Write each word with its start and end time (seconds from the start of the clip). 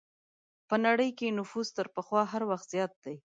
په 0.67 0.75
نړۍ 0.85 1.09
کې 1.17 1.35
نفوس 1.39 1.67
تر 1.77 1.87
پخوا 1.95 2.21
هر 2.33 2.43
وخت 2.51 2.67
زیات 2.73 2.93
دی. 3.03 3.15